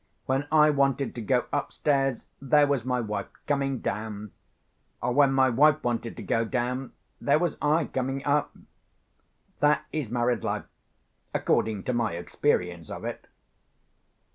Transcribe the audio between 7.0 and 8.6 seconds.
there was I coming up.